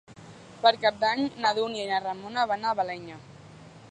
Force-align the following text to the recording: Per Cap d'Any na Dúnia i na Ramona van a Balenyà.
Per 0.63 0.71
Cap 0.85 0.97
d'Any 1.03 1.21
na 1.43 1.51
Dúnia 1.59 1.85
i 1.87 1.91
na 1.93 2.01
Ramona 2.07 2.49
van 2.53 2.67
a 2.71 2.75
Balenyà. 2.83 3.21